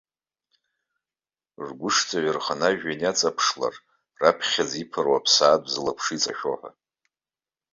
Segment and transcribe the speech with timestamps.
[1.67, 3.75] Ргәышҵа ҩарханы ажәҩан иаҵаԥшлар,
[4.19, 6.71] раԥхьаӡа иԥыруа аԥсаатә зылаԥш иҵашәо ҳәа.